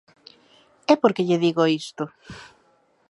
¿E 0.91 0.93
por 1.01 1.11
que 1.15 1.25
lle 1.27 1.41
digo 1.45 1.63
isto? 1.81 2.03